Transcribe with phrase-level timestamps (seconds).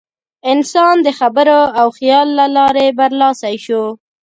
[0.51, 3.83] انسان د خبرو او خیال له لارې برلاسی شو.